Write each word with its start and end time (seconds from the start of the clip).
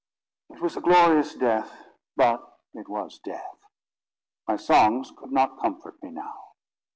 It 0.49 0.59
was 0.59 0.77
a 0.77 0.81
glorious 0.81 1.35
death, 1.35 1.71
but 2.15 2.57
it 2.73 2.89
was 2.89 3.19
death. 3.23 3.59
My 4.47 4.55
songs 4.55 5.13
could 5.15 5.31
not 5.31 5.61
comfort 5.61 6.01
me 6.01 6.09
now. 6.09 6.53